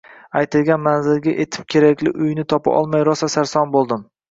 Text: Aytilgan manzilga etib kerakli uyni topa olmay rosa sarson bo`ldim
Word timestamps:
Aytilgan 0.39 0.81
manzilga 0.85 1.33
etib 1.43 1.67
kerakli 1.75 2.15
uyni 2.29 2.47
topa 2.55 2.75
olmay 2.81 3.07
rosa 3.13 3.33
sarson 3.37 3.79
bo`ldim 3.79 4.07